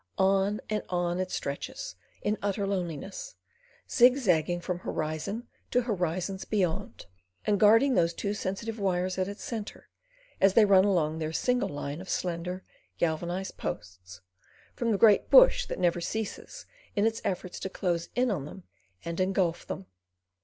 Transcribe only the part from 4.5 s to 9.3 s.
from horizon to horizons beyond, and guarding those two sensitive wires at